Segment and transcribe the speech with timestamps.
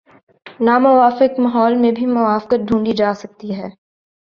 [0.59, 3.69] ناموافق ماحول میں بھی موافقت ڈھونڈی جا سکتی ہے۔